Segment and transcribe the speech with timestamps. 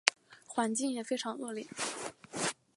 [0.47, 1.67] 环境也十分的恶劣